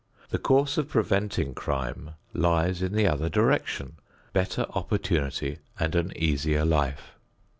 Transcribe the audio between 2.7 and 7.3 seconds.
in the other direction, better opportunity and an easier life.